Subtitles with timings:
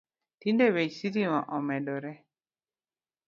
[0.39, 2.13] Tinde bech sitima omedore